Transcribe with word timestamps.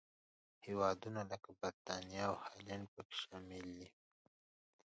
هېوادونه 0.65 1.21
لکه 1.31 1.49
برېټانیا 1.61 2.23
او 2.29 2.35
هالنډ 2.45 2.85
پکې 2.95 3.15
شامل 3.23 3.65
دي. 3.77 3.87